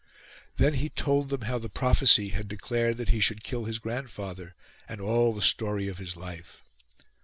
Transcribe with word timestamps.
Then 0.57 0.73
he 0.73 0.89
told 0.89 1.29
them 1.29 1.41
how 1.41 1.59
the 1.59 1.69
prophecy 1.69 2.29
had 2.29 2.47
declared 2.47 2.97
that 2.97 3.09
he 3.09 3.19
should 3.19 3.43
kill 3.43 3.65
his 3.65 3.77
grandfather, 3.77 4.55
and 4.89 4.99
all 4.99 5.31
the 5.31 5.43
story 5.43 5.87
of 5.87 5.99
his 5.99 6.17
life. 6.17 6.63